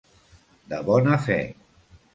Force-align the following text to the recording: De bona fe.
De 0.73 0.81
bona 0.89 1.21
fe. 1.29 1.39